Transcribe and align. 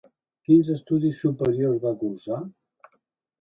Quins 0.47 0.71
estudis 0.75 1.21
superiors 1.25 1.77
va 1.85 1.93
cursar? 2.01 2.41